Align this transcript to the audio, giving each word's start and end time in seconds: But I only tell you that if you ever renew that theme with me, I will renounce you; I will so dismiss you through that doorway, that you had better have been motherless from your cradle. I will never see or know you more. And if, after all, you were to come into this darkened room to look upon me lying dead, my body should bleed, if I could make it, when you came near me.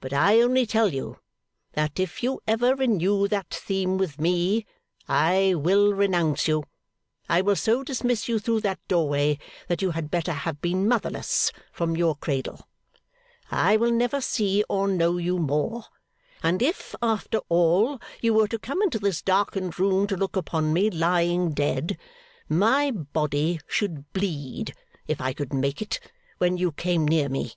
But 0.00 0.12
I 0.12 0.38
only 0.42 0.66
tell 0.66 0.92
you 0.92 1.18
that 1.72 1.98
if 1.98 2.22
you 2.22 2.42
ever 2.46 2.74
renew 2.74 3.26
that 3.28 3.46
theme 3.54 3.96
with 3.96 4.20
me, 4.20 4.66
I 5.08 5.54
will 5.56 5.94
renounce 5.94 6.46
you; 6.46 6.64
I 7.26 7.40
will 7.40 7.56
so 7.56 7.82
dismiss 7.82 8.28
you 8.28 8.38
through 8.38 8.60
that 8.60 8.86
doorway, 8.86 9.38
that 9.68 9.80
you 9.80 9.92
had 9.92 10.10
better 10.10 10.32
have 10.34 10.60
been 10.60 10.86
motherless 10.86 11.50
from 11.72 11.96
your 11.96 12.14
cradle. 12.16 12.68
I 13.50 13.78
will 13.78 13.92
never 13.92 14.20
see 14.20 14.62
or 14.68 14.88
know 14.88 15.16
you 15.16 15.38
more. 15.38 15.84
And 16.42 16.60
if, 16.60 16.94
after 17.00 17.38
all, 17.48 17.98
you 18.20 18.34
were 18.34 18.48
to 18.48 18.58
come 18.58 18.82
into 18.82 18.98
this 18.98 19.22
darkened 19.22 19.78
room 19.80 20.06
to 20.08 20.18
look 20.18 20.36
upon 20.36 20.74
me 20.74 20.90
lying 20.90 21.52
dead, 21.54 21.96
my 22.46 22.90
body 22.90 23.58
should 23.66 24.12
bleed, 24.12 24.74
if 25.08 25.18
I 25.18 25.32
could 25.32 25.54
make 25.54 25.80
it, 25.80 25.98
when 26.36 26.58
you 26.58 26.72
came 26.72 27.08
near 27.08 27.30
me. 27.30 27.54